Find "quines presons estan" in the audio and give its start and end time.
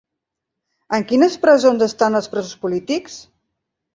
1.11-2.19